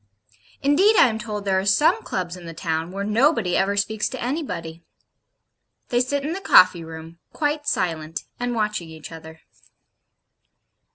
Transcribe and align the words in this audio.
Indeed 0.63 0.95
I 0.95 1.09
am 1.09 1.19
told 1.19 1.45
there 1.45 1.59
are 1.59 1.63
some 1.63 2.01
Clubs 2.01 2.35
in 2.35 2.47
the 2.47 2.55
town 2.55 2.91
where 2.91 3.03
nobody 3.03 3.55
ever 3.55 3.77
speaks 3.77 4.09
to 4.09 4.19
anybody. 4.19 4.81
They 5.89 5.99
sit 5.99 6.23
in 6.25 6.33
the 6.33 6.41
coffee 6.41 6.83
room, 6.83 7.19
quite 7.33 7.67
silent, 7.67 8.23
and 8.39 8.55
watching 8.55 8.89
each 8.89 9.11
other. 9.11 9.41